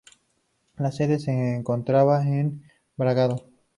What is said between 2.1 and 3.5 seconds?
en Bragado.